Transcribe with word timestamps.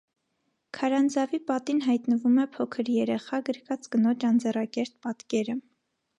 Քարանձավի 0.77 1.39
պատին 1.51 1.81
հայտնվում 1.87 2.39
է 2.45 2.47
փոքր 2.57 2.91
երեխա 2.95 3.41
գրկած 3.51 3.87
կնոջ 3.93 4.27
անձեռակերտ 4.33 4.99
պատկերը։ 5.07 5.61